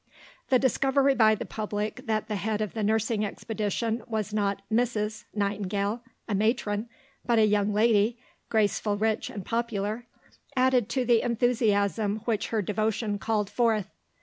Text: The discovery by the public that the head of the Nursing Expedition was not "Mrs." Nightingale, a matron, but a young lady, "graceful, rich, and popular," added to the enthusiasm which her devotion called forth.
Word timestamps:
The 0.49 0.57
discovery 0.57 1.13
by 1.13 1.35
the 1.35 1.45
public 1.45 2.07
that 2.07 2.27
the 2.27 2.35
head 2.37 2.59
of 2.59 2.73
the 2.73 2.81
Nursing 2.81 3.23
Expedition 3.23 4.01
was 4.07 4.33
not 4.33 4.63
"Mrs." 4.73 5.25
Nightingale, 5.35 6.01
a 6.27 6.33
matron, 6.33 6.89
but 7.23 7.37
a 7.37 7.45
young 7.45 7.71
lady, 7.71 8.17
"graceful, 8.49 8.97
rich, 8.97 9.29
and 9.29 9.45
popular," 9.45 10.07
added 10.55 10.89
to 10.89 11.05
the 11.05 11.21
enthusiasm 11.21 12.21
which 12.25 12.47
her 12.47 12.63
devotion 12.63 13.19
called 13.19 13.47
forth. 13.51 13.91